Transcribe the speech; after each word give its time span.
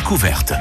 découverte. 0.00 0.52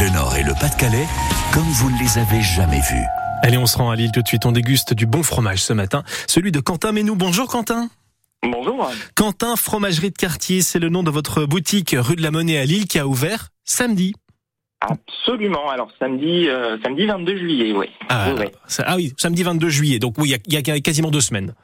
Le 0.00 0.12
Nord 0.12 0.34
et 0.34 0.42
le 0.42 0.52
Pas-de-Calais, 0.54 1.06
comme 1.54 1.62
vous 1.62 1.88
ne 1.88 1.96
les 2.00 2.18
avez 2.18 2.42
jamais 2.42 2.80
vus. 2.80 3.04
Allez, 3.44 3.56
on 3.56 3.66
se 3.66 3.78
rend 3.78 3.90
à 3.92 3.94
Lille 3.94 4.10
tout 4.12 4.22
de 4.22 4.26
suite. 4.26 4.44
On 4.44 4.50
déguste 4.50 4.92
du 4.92 5.06
bon 5.06 5.22
fromage 5.22 5.62
ce 5.62 5.72
matin, 5.72 6.02
celui 6.26 6.50
de 6.50 6.58
Quentin 6.58 6.90
Ménou. 6.90 7.14
Bonjour 7.14 7.46
Quentin. 7.46 7.88
Bonjour. 8.42 8.90
Quentin 9.14 9.54
Fromagerie 9.54 10.10
de 10.10 10.16
Quartier, 10.16 10.62
c'est 10.62 10.80
le 10.80 10.88
nom 10.88 11.04
de 11.04 11.12
votre 11.12 11.44
boutique 11.44 11.94
rue 11.96 12.16
de 12.16 12.22
la 12.22 12.32
Monnaie 12.32 12.58
à 12.58 12.64
Lille 12.64 12.88
qui 12.88 12.98
a 12.98 13.06
ouvert 13.06 13.50
samedi. 13.64 14.14
Absolument. 14.80 15.70
Alors 15.70 15.92
samedi, 16.00 16.48
euh, 16.48 16.76
samedi 16.82 17.06
22 17.06 17.36
juillet, 17.38 17.72
oui. 17.72 17.86
Ah, 18.08 18.30
Oui, 18.32 18.40
oui. 18.40 18.46
ça- 18.66 18.82
ah 18.84 18.96
oui, 18.96 19.12
samedi 19.16 19.44
22 19.44 19.68
juillet. 19.68 20.00
Donc 20.00 20.16
oui, 20.18 20.34
il 20.48 20.52
y 20.52 20.56
y, 20.60 20.70
a 20.72 20.80
quasiment 20.80 21.12
deux 21.12 21.20
semaines. 21.20 21.54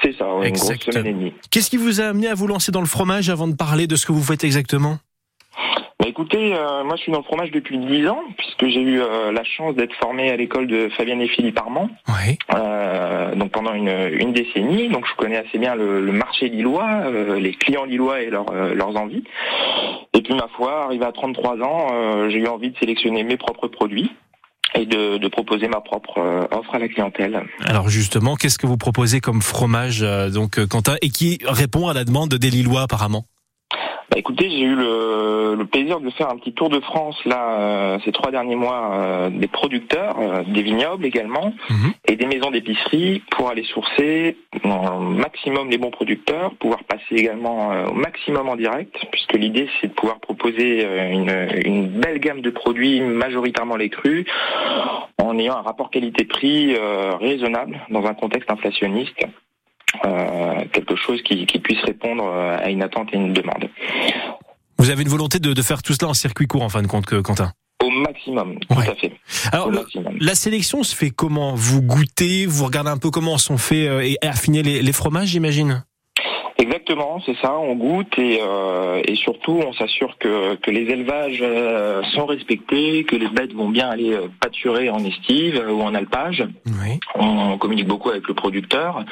C'est 0.00 0.16
ça, 0.16 0.26
oui, 0.36 0.46
une 0.46 0.54
grosse 0.54 0.70
Exactement. 0.70 0.92
semaine 1.02 1.06
et 1.16 1.18
demie. 1.18 1.32
Qu'est-ce 1.50 1.68
qui 1.68 1.78
vous 1.78 2.00
a 2.00 2.04
amené 2.04 2.28
à 2.28 2.34
vous 2.34 2.46
lancer 2.46 2.70
dans 2.70 2.80
le 2.80 2.86
fromage 2.86 3.28
avant 3.28 3.48
de 3.48 3.56
parler 3.56 3.88
de 3.88 3.96
ce 3.96 4.06
que 4.06 4.12
vous 4.12 4.22
faites 4.22 4.44
exactement? 4.44 4.98
Bah, 6.02 6.08
écoutez, 6.08 6.52
euh, 6.52 6.82
moi 6.82 6.96
je 6.96 7.02
suis 7.02 7.12
dans 7.12 7.18
le 7.18 7.24
fromage 7.24 7.52
depuis 7.52 7.78
10 7.78 8.08
ans, 8.08 8.18
puisque 8.36 8.66
j'ai 8.66 8.80
eu 8.80 9.00
euh, 9.00 9.30
la 9.30 9.44
chance 9.44 9.76
d'être 9.76 9.94
formé 9.94 10.30
à 10.32 10.36
l'école 10.36 10.66
de 10.66 10.88
Fabienne 10.96 11.20
et 11.20 11.28
Philippe 11.28 11.56
Armand, 11.60 11.88
Oui. 12.08 12.36
euh, 12.56 13.36
donc 13.36 13.52
pendant 13.52 13.72
une, 13.72 14.10
une 14.18 14.32
décennie. 14.32 14.88
Donc 14.88 15.06
je 15.08 15.14
connais 15.16 15.36
assez 15.36 15.58
bien 15.58 15.76
le, 15.76 16.00
le 16.04 16.10
marché 16.10 16.48
lillois, 16.48 16.88
euh, 17.04 17.38
les 17.38 17.54
clients 17.54 17.84
lillois 17.84 18.20
et 18.20 18.30
leurs 18.30 18.50
euh, 18.50 18.74
leurs 18.74 18.96
envies. 18.96 19.22
Et 20.12 20.22
puis 20.22 20.34
ma 20.34 20.48
foi, 20.56 20.86
arrivé 20.86 21.04
à 21.04 21.12
33 21.12 21.60
ans, 21.62 21.86
euh, 21.92 22.28
j'ai 22.30 22.38
eu 22.38 22.48
envie 22.48 22.70
de 22.70 22.78
sélectionner 22.78 23.22
mes 23.22 23.36
propres 23.36 23.68
produits 23.68 24.10
et 24.74 24.86
de, 24.86 25.18
de 25.18 25.28
proposer 25.28 25.68
ma 25.68 25.80
propre 25.80 26.18
euh, 26.18 26.42
offre 26.50 26.74
à 26.74 26.80
la 26.80 26.88
clientèle. 26.88 27.44
Alors 27.64 27.88
justement, 27.90 28.34
qu'est-ce 28.34 28.58
que 28.58 28.66
vous 28.66 28.76
proposez 28.76 29.20
comme 29.20 29.40
fromage, 29.40 30.02
euh, 30.02 30.30
donc 30.30 30.58
Quentin, 30.66 30.96
et 31.00 31.10
qui 31.10 31.38
répond 31.46 31.86
à 31.86 31.94
la 31.94 32.02
demande 32.04 32.30
des 32.34 32.50
Lillois 32.50 32.80
apparemment? 32.82 33.24
Bah 34.12 34.18
écoutez, 34.18 34.50
j'ai 34.50 34.60
eu 34.60 34.74
le, 34.74 35.54
le 35.56 35.64
plaisir 35.64 35.98
de 35.98 36.10
faire 36.10 36.28
un 36.28 36.36
petit 36.36 36.52
tour 36.52 36.68
de 36.68 36.80
France 36.80 37.16
là 37.24 37.58
euh, 37.60 37.98
ces 38.04 38.12
trois 38.12 38.30
derniers 38.30 38.56
mois 38.56 38.90
euh, 38.92 39.30
des 39.30 39.46
producteurs, 39.48 40.18
euh, 40.20 40.42
des 40.46 40.60
vignobles 40.60 41.06
également, 41.06 41.54
Mhm. 41.70 41.94
et 42.06 42.16
des 42.16 42.26
maisons 42.26 42.50
d'épicerie 42.50 43.22
pour 43.30 43.48
aller 43.48 43.64
sourcer 43.64 44.36
au 44.64 44.98
maximum 45.00 45.70
les 45.70 45.78
bons 45.78 45.90
producteurs, 45.90 46.52
pouvoir 46.56 46.84
passer 46.84 47.14
également 47.14 47.72
euh, 47.72 47.86
au 47.86 47.94
maximum 47.94 48.50
en 48.50 48.56
direct, 48.56 48.94
puisque 49.12 49.32
l'idée 49.32 49.66
c'est 49.80 49.86
de 49.88 49.94
pouvoir 49.94 50.20
proposer 50.20 50.84
euh, 50.84 51.08
une, 51.10 51.64
une 51.64 51.86
belle 51.88 52.18
gamme 52.18 52.42
de 52.42 52.50
produits, 52.50 53.00
majoritairement 53.00 53.76
les 53.76 53.88
crus, 53.88 54.26
en 55.16 55.38
ayant 55.38 55.56
un 55.56 55.62
rapport 55.62 55.90
qualité-prix 55.90 56.74
euh, 56.76 57.12
raisonnable 57.16 57.80
dans 57.88 58.04
un 58.04 58.12
contexte 58.12 58.50
inflationniste. 58.50 59.24
Euh, 60.04 60.64
quelque 60.72 60.96
chose 60.96 61.20
qui, 61.22 61.44
qui 61.46 61.58
puisse 61.58 61.80
répondre 61.82 62.24
euh, 62.26 62.56
à 62.58 62.70
une 62.70 62.82
attente 62.82 63.08
et 63.12 63.16
une 63.16 63.32
demande. 63.32 63.68
Vous 64.78 64.90
avez 64.90 65.02
une 65.02 65.08
volonté 65.08 65.38
de, 65.38 65.52
de 65.52 65.62
faire 65.62 65.82
tout 65.82 65.92
cela 65.92 66.08
en 66.10 66.14
circuit 66.14 66.46
court 66.46 66.62
en 66.62 66.68
fin 66.70 66.82
de 66.82 66.86
compte, 66.86 67.06
que- 67.06 67.20
Quentin? 67.20 67.52
Au 67.84 67.90
maximum, 67.90 68.58
tout 68.60 68.78
Ouais. 68.78 68.88
à 68.88 68.94
fait. 68.94 69.12
Alors, 69.52 69.70
la 70.20 70.34
sélection 70.34 70.82
se 70.82 70.94
fait 70.96 71.10
comment? 71.10 71.54
Vous 71.54 71.82
goûtez, 71.82 72.46
vous 72.46 72.64
regardez 72.64 72.90
un 72.90 72.96
peu 72.98 73.10
comment 73.10 73.38
sont 73.38 73.58
faits 73.58 73.88
euh, 73.88 74.00
et 74.00 74.16
affinés 74.26 74.62
les, 74.62 74.82
les 74.82 74.92
fromages, 74.92 75.28
j'imagine? 75.28 75.84
Exactement, 76.58 77.20
c'est 77.26 77.36
ça. 77.42 77.54
On 77.58 77.74
goûte 77.74 78.16
et, 78.18 78.38
euh, 78.40 79.02
et 79.04 79.16
surtout 79.16 79.60
on 79.66 79.72
s'assure 79.72 80.16
que, 80.20 80.54
que 80.56 80.70
les 80.70 80.82
élevages 80.82 81.40
euh, 81.42 82.02
sont 82.14 82.24
respectés, 82.26 83.02
que 83.04 83.16
les 83.16 83.28
bêtes 83.28 83.52
vont 83.52 83.68
bien 83.68 83.88
aller 83.88 84.16
pâturer 84.40 84.88
en 84.88 85.04
estive 85.04 85.60
ou 85.68 85.82
en 85.82 85.92
alpage. 85.94 86.44
Oui. 86.66 87.00
On 87.16 87.58
communique 87.58 87.88
beaucoup 87.88 88.10
avec 88.10 88.28
le 88.28 88.34
producteur. 88.34 89.04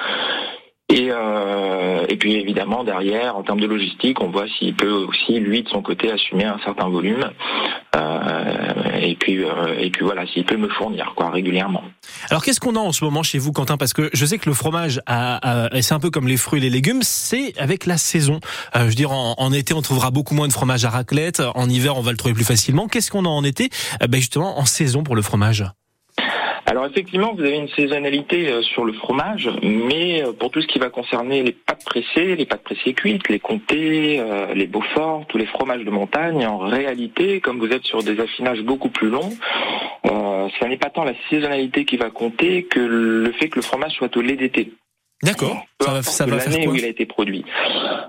Et, 0.91 1.09
euh, 1.11 2.05
et 2.09 2.17
puis 2.17 2.35
évidemment 2.35 2.83
derrière, 2.85 3.37
en 3.37 3.43
termes 3.43 3.61
de 3.61 3.67
logistique, 3.67 4.21
on 4.21 4.31
voit 4.31 4.47
s'il 4.59 4.75
peut 4.75 4.91
aussi 4.91 5.39
lui 5.39 5.63
de 5.63 5.69
son 5.69 5.83
côté 5.83 6.11
assumer 6.11 6.45
un 6.45 6.59
certain 6.65 6.89
volume. 6.89 7.31
Euh, 7.97 8.99
et 9.01 9.15
puis 9.17 9.45
euh, 9.45 9.79
et 9.79 9.91
puis 9.91 10.05
voilà, 10.05 10.27
s'il 10.27 10.45
peut 10.45 10.57
me 10.57 10.69
fournir 10.69 11.13
quoi 11.17 11.31
régulièrement. 11.31 11.85
Alors 12.29 12.45
qu'est-ce 12.45 12.61
qu'on 12.61 12.77
a 12.77 12.81
en 12.81 12.93
ce 12.93 13.05
moment 13.05 13.23
chez 13.23 13.39
vous, 13.39 13.53
Quentin? 13.53 13.77
Parce 13.77 13.93
que 13.93 14.11
je 14.13 14.27
sais 14.27 14.39
que 14.39 14.49
le 14.49 14.55
fromage, 14.55 15.01
a, 15.07 15.69
c'est 15.81 15.95
un 15.95 16.01
peu 16.01 16.11
comme 16.11 16.29
les 16.29 16.37
fruits 16.37 16.59
et 16.59 16.63
les 16.63 16.71
légumes, 16.71 17.03
c'est 17.03 17.57
avec 17.59 17.87
la 17.87 17.97
saison. 17.97 18.41
Euh, 18.77 18.81
je 18.81 18.87
veux 18.87 18.95
dire, 18.95 19.13
en, 19.13 19.35
en 19.39 19.53
été, 19.53 19.75
on 19.75 19.83
trouvera 19.83 20.11
beaucoup 20.11 20.35
moins 20.35 20.49
de 20.49 20.53
fromage 20.53 20.85
à 20.85 20.91
raclette. 20.91 21.43
En 21.55 21.69
hiver, 21.69 21.97
on 21.97 22.03
va 22.03 22.11
le 22.11 22.17
trouver 22.17 22.35
plus 22.35 22.45
facilement. 22.45 22.89
Qu'est-ce 22.89 23.11
qu'on 23.11 23.25
a 23.25 23.29
en 23.29 23.45
été? 23.45 23.71
Euh, 24.03 24.07
ben 24.07 24.19
Justement, 24.21 24.59
en 24.59 24.65
saison 24.65 25.03
pour 25.03 25.17
le 25.17 25.23
fromage. 25.23 25.65
Alors 26.67 26.87
effectivement, 26.87 27.33
vous 27.35 27.43
avez 27.43 27.57
une 27.57 27.69
saisonnalité 27.69 28.49
euh, 28.49 28.63
sur 28.63 28.85
le 28.85 28.93
fromage, 28.93 29.51
mais 29.63 30.23
euh, 30.23 30.33
pour 30.33 30.51
tout 30.51 30.61
ce 30.61 30.67
qui 30.67 30.79
va 30.79 30.91
concerner 30.91 31.43
les 31.43 31.53
pâtes 31.53 31.85
pressées, 31.85 32.37
les 32.37 32.47
pâtes 32.47 32.63
pressées 32.63 32.93
cuites, 32.93 33.29
les 33.29 33.41
comtés, 33.41 34.21
euh, 34.21 34.55
les 34.55 34.67
beauforts, 34.67 35.25
tous 35.29 35.39
les 35.39 35.47
fromages 35.47 35.85
de 35.85 35.91
montagne, 35.91 36.47
en 36.47 36.59
réalité, 36.59 37.41
comme 37.41 37.59
vous 37.59 37.73
êtes 37.73 37.85
sur 37.85 38.03
des 38.03 38.21
affinages 38.21 38.63
beaucoup 38.63 38.91
plus 38.91 39.09
longs, 39.09 39.31
ce 40.05 40.65
n'est 40.65 40.77
pas 40.77 40.91
tant 40.91 41.05
la 41.05 41.15
saisonnalité 41.29 41.85
qui 41.85 41.97
va 41.97 42.11
compter 42.11 42.65
que 42.65 42.81
le 42.81 43.33
fait 43.33 43.49
que 43.49 43.57
le 43.57 43.63
fromage 43.63 43.93
soit 43.93 44.15
au 44.17 44.21
lait 44.21 44.37
d'été. 44.37 44.73
D'accord. 45.23 45.57
Ça 45.81 45.93
va, 45.93 46.03
ça 46.03 46.27
va 46.27 46.37
l'année 46.37 46.67
où 46.67 46.75
il 46.75 46.85
a 46.85 46.89
été 46.89 47.05
produit. 47.05 47.45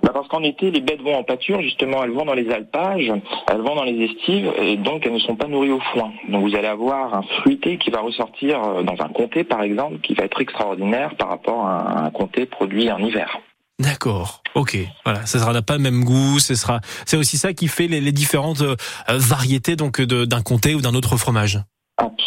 Bah 0.02 0.12
parce 0.14 0.28
qu'en 0.30 0.44
été, 0.44 0.72
les 0.72 0.82
bêtes 0.82 1.02
vont 1.02 1.16
en 1.16 1.24
pâture, 1.24 1.62
justement, 1.62 2.04
elles 2.04 2.12
vont 2.12 2.26
dans 2.26 2.34
les 2.34 2.50
alpages, 2.50 3.12
elles 3.48 3.62
vont 3.62 3.76
dans 3.76 3.84
les 3.84 4.06
estives, 4.06 4.52
et 4.62 4.78
donc 4.78 5.06
elles 5.06 5.14
ne 5.14 5.20
sont 5.20 5.36
pas 5.36 5.48
nourries 5.48 5.72
au 5.72 5.82
foin. 5.94 6.12
Donc 6.30 6.50
vous 6.50 6.56
allez 6.56 6.68
avoir 6.68 7.14
un 7.14 7.24
fruité 7.42 7.78
qui 7.78 7.90
va 7.90 8.00
ressortir 8.00 8.64
euh, 8.64 8.84
dans 8.84 8.96
un 9.04 9.10
comté, 9.10 9.44
par 9.44 9.62
exemple, 9.62 10.00
qui 10.02 10.14
va 10.14 10.24
être 10.24 10.40
extraordinaire 10.42 11.16
par 11.18 11.30
rapport 11.30 11.66
à 11.66 12.06
un 12.06 12.12
comté 12.12 12.46
produit 12.46 12.90
en 12.92 13.00
hiver. 13.00 13.40
D'accord. 13.80 14.44
Ok. 14.56 14.78
Voilà. 15.06 15.26
Ça 15.26 15.40
sera 15.40 15.60
pas 15.62 15.76
le 15.76 15.82
même 15.82 16.04
goût. 16.04 16.40
Ce 16.40 16.56
sera. 16.56 16.82
C'est 17.06 17.18
aussi 17.18 17.38
ça 17.38 17.54
qui 17.54 17.68
fait 17.68 17.88
les, 17.88 18.00
les 18.00 18.12
différentes 18.12 18.62
euh, 18.62 18.76
variétés 19.10 19.76
donc 19.76 20.02
d'un 20.02 20.42
comté 20.42 20.76
ou 20.76 20.82
d'un 20.82 20.94
autre 20.94 21.18
fromage. 21.18 21.60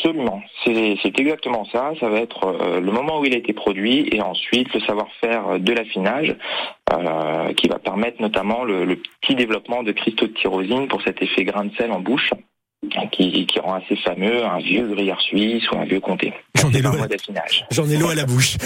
Absolument, 0.04 0.42
c'est 0.62 1.18
exactement 1.18 1.64
ça. 1.72 1.94
Ça 1.98 2.10
va 2.10 2.18
être 2.20 2.44
euh, 2.44 2.78
le 2.78 2.92
moment 2.92 3.20
où 3.20 3.24
il 3.24 3.32
a 3.32 3.38
été 3.38 3.54
produit 3.54 4.06
et 4.12 4.20
ensuite 4.20 4.74
le 4.74 4.80
savoir-faire 4.80 5.58
de 5.58 5.72
l'affinage 5.72 6.36
euh, 6.92 7.54
qui 7.54 7.68
va 7.68 7.78
permettre 7.78 8.20
notamment 8.20 8.64
le 8.64 8.96
petit 9.22 9.34
développement 9.34 9.82
de 9.82 9.92
cristaux 9.92 10.26
de 10.26 10.34
tyrosine 10.34 10.88
pour 10.88 11.00
cet 11.00 11.22
effet 11.22 11.44
grain 11.44 11.64
de 11.64 11.74
sel 11.76 11.90
en 11.90 12.00
bouche 12.00 12.34
qui, 13.12 13.46
qui 13.46 13.58
rend 13.60 13.74
assez 13.74 13.96
fameux 13.96 14.44
un 14.44 14.58
vieux 14.58 14.86
gruyère 14.86 15.20
suisse 15.20 15.64
ou 15.70 15.78
un 15.78 15.84
vieux 15.84 16.00
comté. 16.00 16.32
J'en 16.54 16.70
ai 16.70 16.80
l'eau. 17.96 18.08
à 18.08 18.14
la 18.14 18.26
bouche. 18.26 18.56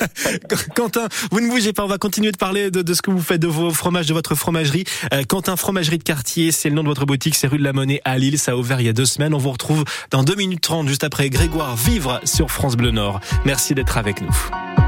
Quentin, 0.74 1.08
vous 1.30 1.40
ne 1.40 1.48
bougez 1.48 1.72
pas. 1.72 1.84
On 1.84 1.88
va 1.88 1.98
continuer 1.98 2.32
de 2.32 2.36
parler 2.36 2.70
de, 2.70 2.82
de 2.82 2.94
ce 2.94 3.02
que 3.02 3.10
vous 3.10 3.20
faites 3.20 3.40
de 3.40 3.46
vos 3.46 3.70
fromages, 3.70 4.06
de 4.06 4.14
votre 4.14 4.34
fromagerie. 4.34 4.84
Euh, 5.12 5.22
Quentin 5.24 5.56
Fromagerie 5.56 5.98
de 5.98 6.02
Quartier, 6.02 6.52
c'est 6.52 6.68
le 6.68 6.74
nom 6.74 6.82
de 6.82 6.88
votre 6.88 7.06
boutique. 7.06 7.34
C'est 7.34 7.46
rue 7.46 7.58
de 7.58 7.64
la 7.64 7.72
Monnaie 7.72 8.00
à 8.04 8.18
Lille. 8.18 8.38
Ça 8.38 8.52
a 8.52 8.56
ouvert 8.56 8.80
il 8.80 8.86
y 8.86 8.90
a 8.90 8.94
deux 8.94 9.06
semaines. 9.06 9.34
On 9.34 9.38
vous 9.38 9.52
retrouve 9.52 9.84
dans 10.10 10.22
2 10.22 10.34
minutes 10.36 10.62
30, 10.62 10.88
juste 10.88 11.04
après 11.04 11.30
Grégoire 11.30 11.76
Vivre 11.76 12.20
sur 12.24 12.50
France 12.50 12.76
Bleu 12.76 12.90
Nord. 12.90 13.20
Merci 13.44 13.74
d'être 13.74 13.98
avec 13.98 14.20
nous. 14.20 14.87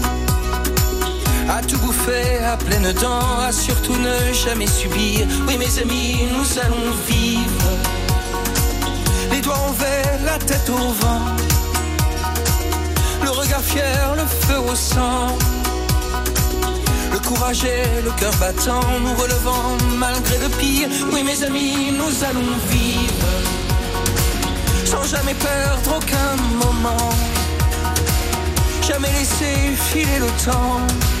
bouffer 1.91 2.37
à 2.45 2.55
pleines 2.57 2.93
dents, 2.93 3.39
à 3.47 3.51
surtout 3.51 3.95
ne 3.95 4.33
jamais 4.33 4.67
subir. 4.67 5.27
Oui, 5.47 5.57
mes 5.57 5.79
amis, 5.79 6.27
nous 6.31 6.47
allons 6.63 6.91
vivre. 7.07 7.69
Les 9.31 9.41
doigts 9.41 9.63
envers, 9.69 10.19
la 10.25 10.37
tête 10.37 10.69
au 10.69 10.87
vent. 11.01 11.25
Le 13.23 13.31
regard 13.31 13.61
fier, 13.61 14.15
le 14.15 14.25
feu 14.25 14.59
au 14.71 14.75
sang. 14.75 15.37
Le 17.11 17.19
courage 17.19 17.63
et 17.65 18.01
le 18.05 18.11
cœur 18.19 18.33
battant, 18.39 18.87
nous 19.03 19.15
relevant 19.21 19.77
malgré 19.97 20.37
le 20.37 20.49
pire. 20.59 20.87
Oui, 21.11 21.23
mes 21.23 21.43
amis, 21.43 21.91
nous 21.91 22.13
allons 22.27 22.53
vivre. 22.69 23.31
Sans 24.85 25.03
jamais 25.03 25.33
perdre 25.33 25.97
aucun 25.97 26.31
moment. 26.63 27.09
Jamais 28.87 29.11
laisser 29.19 29.55
filer 29.89 30.19
le 30.19 30.31
temps. 30.45 31.20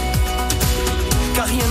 Car. 1.35 1.47
Oui. 1.47 1.61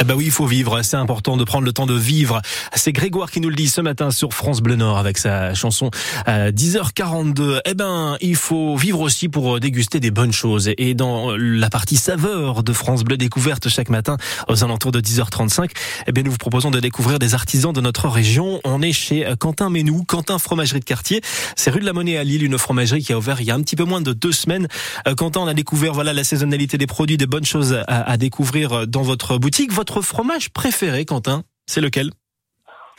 Eh 0.00 0.04
ben 0.04 0.14
oui, 0.14 0.24
il 0.26 0.30
faut 0.30 0.46
vivre. 0.46 0.82
C'est 0.82 0.96
important 0.96 1.36
de 1.36 1.44
prendre 1.44 1.64
le 1.64 1.72
temps 1.72 1.86
de 1.86 1.94
vivre. 1.94 2.42
C'est 2.74 2.92
Grégoire 2.92 3.30
qui 3.30 3.40
nous 3.40 3.48
le 3.48 3.54
dit 3.54 3.68
ce 3.68 3.80
matin 3.80 4.10
sur 4.10 4.34
France 4.34 4.60
Bleu 4.60 4.76
Nord 4.76 4.98
avec 4.98 5.18
sa 5.18 5.54
chanson 5.54 5.90
euh, 6.28 6.50
10h42. 6.50 7.60
Eh 7.64 7.74
ben, 7.74 8.16
il 8.20 8.36
faut 8.36 8.76
vivre 8.76 9.00
aussi 9.00 9.28
pour 9.28 9.60
déguster 9.60 10.00
des 10.00 10.10
bonnes 10.10 10.32
choses. 10.32 10.70
Et 10.76 10.94
dans 10.94 11.36
la 11.36 11.70
partie 11.70 11.96
saveur 11.96 12.62
de 12.62 12.72
France 12.72 13.04
Bleu 13.04 13.16
découverte 13.16 13.68
chaque 13.68 13.88
matin 13.88 14.16
aux 14.48 14.64
alentours 14.64 14.92
de 14.92 15.00
10h35, 15.00 15.70
eh 16.06 16.12
bien, 16.12 16.22
nous 16.24 16.32
vous 16.32 16.38
proposons 16.38 16.70
de 16.70 16.80
découvrir 16.80 17.18
des 17.18 17.34
artisans 17.34 17.72
de 17.72 17.80
notre 17.80 18.08
région. 18.08 18.60
On 18.64 18.82
est 18.82 18.92
chez 18.92 19.26
Quentin 19.38 19.70
Ménou, 19.70 20.04
Quentin 20.06 20.38
Fromagerie 20.38 20.80
de 20.80 20.84
Quartier. 20.84 21.22
C'est 21.56 21.70
rue 21.70 21.80
de 21.80 21.86
la 21.86 21.92
Monnaie 21.92 22.18
à 22.18 22.24
Lille, 22.24 22.42
une 22.42 22.58
fromagerie 22.58 23.03
qui 23.04 23.12
a 23.12 23.18
ouvert 23.18 23.40
il 23.40 23.46
y 23.46 23.50
a 23.50 23.54
un 23.54 23.60
petit 23.62 23.76
peu 23.76 23.84
moins 23.84 24.00
de 24.00 24.12
deux 24.12 24.32
semaines. 24.32 24.66
Euh, 25.06 25.14
Quentin, 25.14 25.40
on 25.40 25.46
a 25.46 25.54
découvert 25.54 25.92
voilà 25.92 26.12
la 26.12 26.24
saisonnalité 26.24 26.78
des 26.78 26.86
produits, 26.86 27.16
des 27.16 27.26
bonnes 27.26 27.44
choses 27.44 27.74
à, 27.86 28.10
à 28.10 28.16
découvrir 28.16 28.86
dans 28.86 29.02
votre 29.02 29.38
boutique. 29.38 29.72
Votre 29.72 30.00
fromage 30.02 30.50
préféré, 30.50 31.04
Quentin, 31.04 31.42
c'est 31.66 31.80
lequel? 31.80 32.10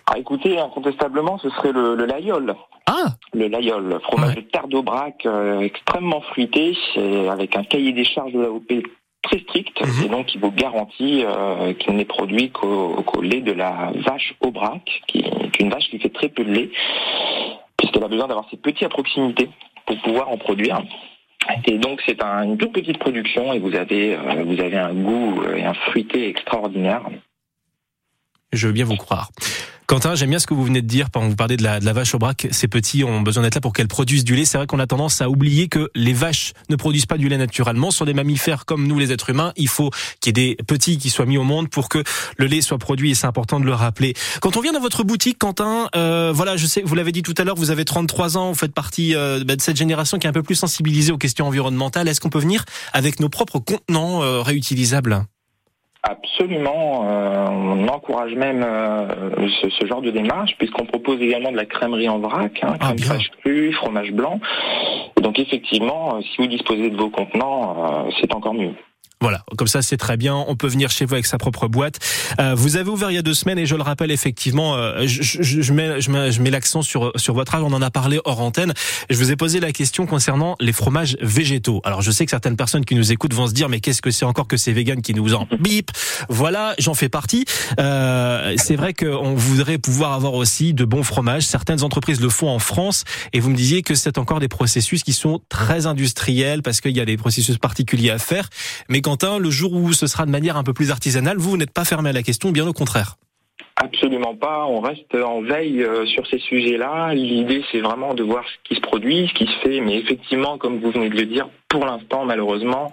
Ah, 0.07 0.19
écoutez, 0.19 0.59
incontestablement, 0.59 1.39
ce 1.39 1.49
serait 1.49 1.71
le, 1.71 1.95
le 1.95 2.05
Layol. 2.05 2.55
Ah 2.85 3.15
Le 3.33 3.47
Layol, 3.47 3.99
fromage 4.03 4.35
Ouais. 4.35 4.41
de 4.43 4.47
Tardobrac, 4.51 5.25
euh, 5.25 5.61
extrêmement 5.61 6.21
fruité, 6.21 6.77
avec 7.31 7.55
un 7.57 7.63
cahier 7.63 7.91
des 7.91 8.05
charges 8.05 8.31
de 8.33 8.39
l'AOP 8.39 8.83
très 9.23 9.39
strict, 9.39 9.81
Mhm. 9.81 10.05
et 10.05 10.09
donc 10.09 10.35
il 10.35 10.39
vous 10.41 10.51
garantit 10.51 11.23
euh, 11.25 11.73
qu'il 11.73 11.95
n'est 11.95 12.05
produit 12.05 12.51
qu'au 12.51 13.01
qu'au 13.01 13.21
lait 13.21 13.41
de 13.41 13.51
la 13.53 13.91
vache 14.05 14.35
Aubrac, 14.41 14.83
qui 15.07 15.21
est 15.21 15.59
une 15.59 15.71
vache 15.71 15.89
qui 15.89 15.97
fait 15.97 16.09
très 16.13 16.29
peu 16.29 16.43
de 16.43 16.51
lait, 16.51 16.69
puisqu'elle 17.77 18.03
a 18.03 18.07
besoin 18.07 18.27
d'avoir 18.27 18.47
ses 18.51 18.57
petits 18.57 18.85
à 18.85 18.89
proximité 18.89 19.49
pour 19.85 20.01
pouvoir 20.01 20.29
en 20.29 20.37
produire. 20.37 20.81
Et 21.65 21.77
donc 21.77 22.01
c'est 22.05 22.21
un- 22.23 22.43
une 22.43 22.57
toute 22.57 22.73
petite 22.73 22.97
production 22.97 23.53
et 23.53 23.59
vous 23.59 23.75
avez 23.75 24.15
euh, 24.15 24.43
vous 24.43 24.59
avez 24.59 24.77
un 24.77 24.93
goût 24.93 25.43
et 25.55 25.63
un 25.63 25.73
fruité 25.75 26.27
extraordinaire. 26.29 27.03
Je 28.51 28.67
veux 28.67 28.73
bien 28.73 28.85
vous 28.85 28.95
croire. 28.95 29.29
Quentin, 29.87 30.15
j'aime 30.15 30.31
bien 30.31 30.39
ce 30.39 30.47
que 30.47 30.55
vous 30.55 30.63
venez 30.63 30.81
de 30.81 30.87
dire. 30.87 31.09
Quand 31.13 31.21
vous 31.21 31.35
parlez 31.35 31.57
de 31.57 31.63
la, 31.63 31.79
de 31.79 31.85
la 31.85 31.93
vache 31.93 32.15
au 32.15 32.17
braque, 32.17 32.47
ces 32.49 32.67
petits 32.67 33.03
ont 33.03 33.21
besoin 33.21 33.43
d'être 33.43 33.53
là 33.53 33.61
pour 33.61 33.71
qu'elles 33.71 33.87
produisent 33.87 34.23
du 34.23 34.35
lait. 34.35 34.43
C'est 34.43 34.57
vrai 34.57 34.65
qu'on 34.65 34.79
a 34.79 34.87
tendance 34.87 35.21
à 35.21 35.29
oublier 35.29 35.67
que 35.67 35.91
les 35.93 36.13
vaches 36.13 36.53
ne 36.69 36.75
produisent 36.75 37.05
pas 37.05 37.19
du 37.19 37.29
lait 37.29 37.37
naturellement. 37.37 37.91
Ce 37.91 37.99
sont 37.99 38.05
des 38.05 38.15
mammifères 38.15 38.65
comme 38.65 38.87
nous, 38.87 38.97
les 38.97 39.11
êtres 39.11 39.29
humains. 39.29 39.53
Il 39.57 39.67
faut 39.67 39.91
qu'il 40.21 40.35
y 40.35 40.41
ait 40.41 40.55
des 40.55 40.63
petits 40.63 40.97
qui 40.97 41.11
soient 41.11 41.27
mis 41.27 41.37
au 41.37 41.43
monde 41.43 41.69
pour 41.69 41.87
que 41.87 42.03
le 42.37 42.47
lait 42.47 42.61
soit 42.61 42.79
produit 42.79 43.11
et 43.11 43.15
c'est 43.15 43.27
important 43.27 43.59
de 43.59 43.65
le 43.65 43.73
rappeler. 43.73 44.15
Quand 44.41 44.57
on 44.57 44.61
vient 44.61 44.73
dans 44.73 44.81
votre 44.81 45.03
boutique, 45.03 45.37
Quentin, 45.37 45.87
euh, 45.95 46.31
voilà, 46.33 46.57
je 46.57 46.65
sais, 46.65 46.81
vous 46.83 46.95
l'avez 46.95 47.11
dit 47.11 47.21
tout 47.21 47.35
à 47.37 47.43
l'heure, 47.43 47.55
vous 47.55 47.69
avez 47.69 47.85
33 47.85 48.37
ans, 48.37 48.49
vous 48.49 48.57
faites 48.57 48.73
partie 48.73 49.13
euh, 49.13 49.43
bah, 49.45 49.55
de 49.55 49.61
cette 49.61 49.77
génération 49.77 50.17
qui 50.17 50.25
est 50.25 50.29
un 50.29 50.33
peu 50.33 50.43
plus 50.43 50.55
sensibilisée 50.55 51.11
aux 51.11 51.19
questions 51.19 51.45
environnementales. 51.45 52.07
Est-ce 52.07 52.19
qu'on 52.19 52.29
peut 52.29 52.39
venir 52.39 52.65
avec 52.91 53.19
nos 53.19 53.29
propres 53.29 53.59
contenants 53.59 54.23
euh, 54.23 54.41
réutilisables? 54.41 55.25
Absolument, 56.07 57.03
euh, 57.09 57.47
on 57.49 57.87
encourage 57.87 58.35
même 58.35 58.63
euh, 58.63 59.07
ce, 59.59 59.69
ce 59.69 59.87
genre 59.87 60.01
de 60.01 60.11
démarche 60.11 60.55
puisqu'on 60.59 60.85
propose 60.85 61.19
également 61.19 61.51
de 61.51 61.57
la 61.57 61.65
crèmerie 61.65 62.07
en 62.07 62.19
vrac, 62.19 62.59
hein, 62.61 62.75
Ah, 62.79 62.93
crème 62.93 62.99
fraîche 62.99 63.31
crue, 63.41 63.73
fromage 63.73 64.11
blanc. 64.11 64.39
Et 65.17 65.21
donc 65.21 65.39
effectivement, 65.39 66.15
euh, 66.15 66.21
si 66.21 66.37
vous 66.37 66.47
disposez 66.47 66.91
de 66.91 66.95
vos 66.97 67.09
contenants, 67.09 68.05
euh, 68.07 68.11
c'est 68.21 68.31
encore 68.35 68.53
mieux. 68.53 68.73
Voilà, 69.25 69.43
comme 69.57 69.67
ça 69.67 69.81
c'est 69.81 69.97
très 69.97 70.17
bien. 70.17 70.35
On 70.35 70.55
peut 70.55 70.67
venir 70.67 70.91
chez 70.91 71.05
vous 71.05 71.13
avec 71.15 71.25
sa 71.25 71.37
propre 71.39 71.67
boîte. 71.67 71.97
Euh, 72.39 72.53
vous 72.55 72.75
avez 72.77 72.89
ouvert 72.89 73.09
il 73.09 73.15
y 73.15 73.17
a 73.17 73.23
deux 73.23 73.33
semaines 73.33 73.57
et 73.57 73.65
je 73.65 73.75
le 73.75 73.81
rappelle 73.81 74.11
effectivement, 74.11 74.75
euh, 74.75 75.07
je, 75.07 75.23
je- 75.23 75.61
je 75.61 75.73
mets, 75.73 75.99
je 75.99 76.41
mets, 76.41 76.49
l'accent 76.51 76.81
sur 76.83 77.11
sur 77.15 77.33
votre 77.33 77.55
âge. 77.55 77.63
On 77.63 77.73
en 77.73 77.81
a 77.81 77.89
parlé 77.89 78.19
hors 78.25 78.39
antenne. 78.41 78.73
Je 79.09 79.17
vous 79.17 79.31
ai 79.31 79.35
posé 79.35 79.59
la 79.59 79.71
question 79.71 80.05
concernant 80.05 80.55
les 80.59 80.73
fromages 80.73 81.17
végétaux. 81.21 81.81
Alors 81.85 82.01
je 82.03 82.11
sais 82.11 82.25
que 82.25 82.29
certaines 82.29 82.55
personnes 82.55 82.85
qui 82.85 82.93
nous 82.93 83.11
écoutent 83.11 83.33
vont 83.33 83.47
se 83.47 83.53
dire 83.53 83.67
mais 83.67 83.79
qu'est-ce 83.79 84.01
que 84.03 84.11
c'est 84.11 84.25
encore 84.25 84.47
que 84.47 84.57
ces 84.57 84.73
véganes 84.73 85.01
qui 85.01 85.13
nous 85.15 85.33
en 85.33 85.47
bip? 85.59 85.89
Voilà, 86.29 86.75
j'en 86.77 86.93
fais 86.93 87.09
partie. 87.09 87.45
Euh, 87.79 88.53
c'est 88.57 88.75
vrai 88.75 88.93
qu'on 88.93 89.33
voudrait 89.33 89.77
pouvoir 89.79 90.13
avoir 90.13 90.33
aussi 90.35 90.73
de 90.73 90.85
bons 90.85 91.03
fromages. 91.03 91.43
Certaines 91.43 91.83
entreprises 91.83 92.21
le 92.21 92.29
font 92.29 92.49
en 92.49 92.59
France 92.59 93.03
et 93.33 93.39
vous 93.39 93.49
me 93.49 93.55
disiez 93.55 93.81
que 93.81 93.95
c'est 93.95 94.17
encore 94.17 94.39
des 94.39 94.47
processus 94.47 95.03
qui 95.03 95.13
sont 95.13 95.41
très 95.49 95.87
industriels 95.87 96.61
parce 96.61 96.79
qu'il 96.81 96.95
y 96.95 96.99
a 97.01 97.05
des 97.05 97.17
processus 97.17 97.57
particuliers 97.57 98.11
à 98.11 98.19
faire. 98.19 98.49
Mais 98.89 99.01
Le 99.23 99.49
jour 99.49 99.73
où 99.73 99.93
ce 99.93 100.07
sera 100.07 100.25
de 100.25 100.31
manière 100.31 100.57
un 100.57 100.63
peu 100.63 100.73
plus 100.73 100.91
artisanale, 100.91 101.37
vous, 101.37 101.55
n'êtes 101.55 101.71
pas 101.71 101.85
fermé 101.85 102.09
à 102.09 102.13
la 102.13 102.21
question, 102.21 102.51
bien 102.51 102.67
au 102.67 102.73
contraire. 102.73 103.15
Absolument 103.77 104.35
pas, 104.35 104.65
on 104.67 104.79
reste 104.79 105.15
en 105.15 105.41
veille 105.41 105.83
euh, 105.83 106.05
sur 106.05 106.25
ces 106.27 106.39
sujets-là. 106.39 107.13
L'idée 107.13 107.63
c'est 107.71 107.81
vraiment 107.81 108.13
de 108.13 108.23
voir 108.23 108.43
ce 108.45 108.69
qui 108.69 108.75
se 108.75 108.81
produit, 108.81 109.27
ce 109.27 109.33
qui 109.33 109.45
se 109.45 109.59
fait, 109.59 109.81
mais 109.81 109.97
effectivement, 109.97 110.57
comme 110.57 110.79
vous 110.79 110.91
venez 110.91 111.09
de 111.09 111.15
le 111.15 111.25
dire, 111.25 111.49
pour 111.67 111.85
l'instant, 111.85 112.23
malheureusement, 112.23 112.91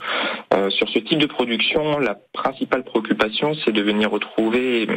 euh, 0.55 0.71
sur 0.71 0.89
ce 0.89 0.99
type 0.99 1.19
de 1.19 1.27
production, 1.27 1.99
la 1.99 2.17
principale 2.33 2.83
préoccupation 2.83 3.55
c'est 3.65 3.73
de 3.73 3.81
venir 3.81 4.11
retrouver 4.11 4.89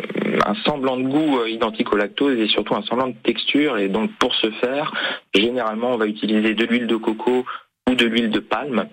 un 0.46 0.56
semblant 0.66 0.98
de 0.98 1.04
goût 1.04 1.40
euh, 1.40 1.50
identique 1.50 1.94
au 1.94 1.98
lactose 1.98 2.40
et 2.40 2.48
surtout 2.48 2.76
un 2.76 2.84
semblant 2.84 3.08
de 3.08 3.16
texture. 3.24 3.78
Et 3.78 3.88
donc 3.88 4.12
pour 4.18 4.34
ce 4.36 4.50
faire, 4.52 4.92
généralement 5.36 5.92
on 5.92 5.98
va 5.98 6.08
utiliser 6.08 6.56
de 6.56 6.66
l'huile 6.66 6.88
de 6.88 6.96
coco 6.96 7.46
ou 7.90 7.94
de 7.94 8.06
l'huile 8.06 8.32
de 8.32 8.40
palme, 8.40 8.88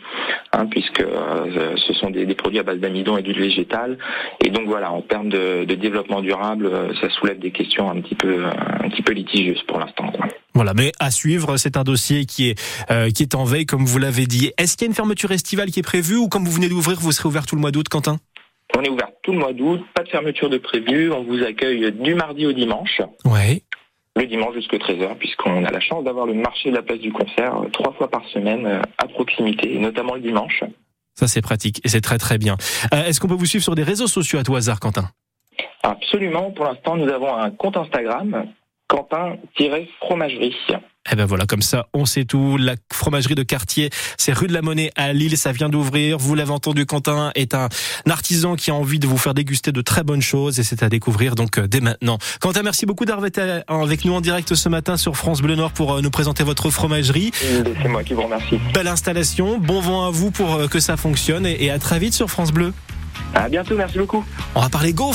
hein, 0.52 0.66
puisque 0.66 1.00
euh, 1.00 1.76
ce 1.86 1.94
sont 1.94 2.10
des, 2.10 2.26
des 2.26 2.34
produits 2.34 2.58
à 2.58 2.62
base 2.62 2.78
d'amidon 2.78 3.16
et 3.16 3.22
d'huile 3.22 3.38
végétale. 3.40 3.96
Et 4.44 4.50
donc 4.50 4.66
voilà, 4.66 4.92
en 4.92 5.00
termes 5.00 5.30
de, 5.30 5.64
de 5.64 5.74
développement 5.74 6.20
durable, 6.20 6.66
euh, 6.66 6.92
ça 7.00 7.08
soulève 7.08 7.38
des 7.38 7.52
questions 7.52 7.90
un 7.90 8.00
petit 8.02 8.14
peu, 8.14 8.44
un 8.44 8.88
petit 8.90 9.02
peu 9.02 9.12
litigieuses 9.12 9.62
pour 9.66 9.78
l'instant. 9.78 10.12
Voilà, 10.54 10.74
mais 10.74 10.92
à 11.00 11.10
suivre, 11.10 11.56
c'est 11.56 11.78
un 11.78 11.84
dossier 11.84 12.26
qui 12.26 12.50
est 12.50 12.60
euh, 12.90 13.08
qui 13.08 13.22
est 13.22 13.34
en 13.34 13.44
veille, 13.44 13.64
comme 13.64 13.86
vous 13.86 13.98
l'avez 13.98 14.26
dit. 14.26 14.52
Est-ce 14.58 14.76
qu'il 14.76 14.84
y 14.84 14.88
a 14.88 14.90
une 14.90 14.94
fermeture 14.94 15.30
estivale 15.32 15.70
qui 15.70 15.80
est 15.80 15.82
prévue 15.84 16.16
ou 16.16 16.28
comme 16.28 16.44
vous 16.44 16.52
venez 16.52 16.68
d'ouvrir, 16.68 16.98
vous 17.00 17.12
serez 17.12 17.28
ouvert 17.28 17.46
tout 17.46 17.54
le 17.56 17.62
mois 17.62 17.70
d'août, 17.70 17.88
Quentin? 17.88 18.18
On 18.76 18.82
est 18.82 18.90
ouvert 18.90 19.08
tout 19.22 19.32
le 19.32 19.38
mois 19.38 19.52
d'août, 19.54 19.80
pas 19.94 20.02
de 20.02 20.08
fermeture 20.08 20.50
de 20.50 20.58
prévu. 20.58 21.10
On 21.12 21.22
vous 21.24 21.42
accueille 21.42 21.92
du 21.92 22.14
mardi 22.14 22.44
au 22.46 22.52
dimanche, 22.52 23.00
Ouais. 23.24 23.62
Le 24.16 24.26
dimanche 24.26 24.54
jusqu'à 24.54 24.76
13h, 24.76 25.16
puisqu'on 25.16 25.64
a 25.64 25.70
la 25.70 25.80
chance 25.80 26.04
d'avoir 26.04 26.26
le 26.26 26.34
marché 26.34 26.70
de 26.70 26.76
la 26.76 26.82
place 26.82 26.98
du 26.98 27.12
concert 27.12 27.56
euh, 27.56 27.68
trois 27.72 27.92
fois 27.94 28.08
par 28.08 28.24
semaine 28.28 28.66
euh, 28.66 28.82
à 28.98 29.06
proximité, 29.06 29.78
notamment 29.78 30.14
le 30.14 30.20
dimanche. 30.20 30.64
Ça 31.14 31.26
c'est 31.28 31.42
pratique 31.42 31.80
et 31.84 31.88
c'est 31.88 32.00
très 32.00 32.18
très 32.18 32.38
bien. 32.38 32.56
Euh, 32.94 33.04
Est-ce 33.04 33.20
qu'on 33.20 33.28
peut 33.28 33.34
vous 33.34 33.46
suivre 33.46 33.64
sur 33.64 33.74
des 33.74 33.82
réseaux 33.82 34.06
sociaux 34.06 34.38
à 34.38 34.42
tout 34.42 34.56
hasard, 34.56 34.80
Quentin? 34.80 35.08
Absolument, 35.82 36.50
pour 36.50 36.64
l'instant, 36.64 36.96
nous 36.96 37.08
avons 37.08 37.34
un 37.34 37.50
compte 37.50 37.76
Instagram, 37.76 38.46
Quentin-fromagerie. 38.92 40.54
Eh 41.10 41.16
ben 41.16 41.24
voilà, 41.24 41.46
comme 41.46 41.62
ça, 41.62 41.86
on 41.94 42.04
sait 42.04 42.26
tout. 42.26 42.58
La 42.58 42.74
fromagerie 42.92 43.34
de 43.34 43.42
quartier, 43.42 43.88
c'est 44.18 44.34
rue 44.34 44.48
de 44.48 44.52
la 44.52 44.60
Monnaie 44.60 44.90
à 44.96 45.14
Lille, 45.14 45.38
ça 45.38 45.50
vient 45.50 45.70
d'ouvrir. 45.70 46.18
Vous 46.18 46.34
l'avez 46.34 46.50
entendu, 46.50 46.84
Quentin 46.84 47.32
est 47.34 47.54
un 47.54 47.70
artisan 48.08 48.54
qui 48.54 48.70
a 48.70 48.74
envie 48.74 48.98
de 48.98 49.06
vous 49.06 49.16
faire 49.16 49.32
déguster 49.32 49.72
de 49.72 49.80
très 49.80 50.04
bonnes 50.04 50.20
choses 50.20 50.60
et 50.60 50.62
c'est 50.62 50.82
à 50.82 50.90
découvrir 50.90 51.34
donc 51.34 51.58
euh, 51.58 51.66
dès 51.66 51.80
maintenant. 51.80 52.18
Quentin, 52.40 52.62
merci 52.62 52.84
beaucoup 52.84 53.06
d'avoir 53.06 53.26
été 53.26 53.40
euh, 53.40 53.60
avec 53.68 54.04
nous 54.04 54.12
en 54.12 54.20
direct 54.20 54.54
ce 54.54 54.68
matin 54.68 54.98
sur 54.98 55.16
France 55.16 55.40
Bleu 55.40 55.54
Nord 55.54 55.72
pour 55.72 55.94
euh, 55.94 56.00
nous 56.02 56.10
présenter 56.10 56.44
votre 56.44 56.68
fromagerie. 56.68 57.32
C'est 57.34 57.88
moi 57.88 58.04
qui 58.04 58.12
vous 58.12 58.22
remercie. 58.22 58.60
Belle 58.74 58.88
installation, 58.88 59.58
bon 59.58 59.80
vent 59.80 60.06
à 60.06 60.10
vous 60.10 60.30
pour 60.30 60.68
que 60.68 60.80
ça 60.80 60.98
fonctionne 60.98 61.46
et 61.46 61.70
à 61.70 61.78
très 61.78 61.98
vite 61.98 62.12
sur 62.12 62.30
France 62.30 62.52
Bleu. 62.52 62.74
À 63.34 63.48
bientôt, 63.48 63.74
merci 63.76 63.98
beaucoup. 63.98 64.24
On 64.54 64.60
va 64.60 64.68
parler 64.68 64.92
gaufres. 64.92 65.10